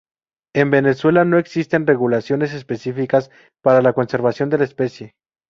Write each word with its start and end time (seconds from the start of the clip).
En 0.55 0.71
Venezuela, 0.71 1.25
no 1.25 1.37
existen 1.37 1.85
regulaciones 1.85 2.55
específicas 2.55 3.29
para 3.61 3.83
la 3.83 3.93
conservación 3.93 4.49
de 4.49 4.57
la 4.57 4.63
especie. 4.63 5.13